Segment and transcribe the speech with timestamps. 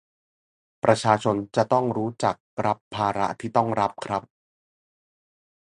[0.83, 4.21] ประชาชนจะต้องรู้จักรับภาระที่ต้องรับครับ